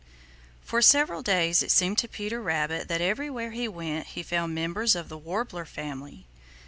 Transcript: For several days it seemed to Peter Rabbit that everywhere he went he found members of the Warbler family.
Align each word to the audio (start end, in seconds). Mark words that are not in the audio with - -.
For 0.63 0.81
several 0.81 1.21
days 1.21 1.61
it 1.61 1.69
seemed 1.69 1.99
to 1.99 2.07
Peter 2.07 2.41
Rabbit 2.41 2.87
that 2.87 3.01
everywhere 3.01 3.51
he 3.51 3.67
went 3.67 4.07
he 4.07 4.23
found 4.23 4.55
members 4.55 4.95
of 4.95 5.09
the 5.09 5.15
Warbler 5.19 5.65
family. 5.65 6.25